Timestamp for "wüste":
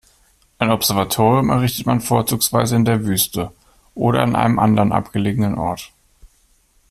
3.05-3.51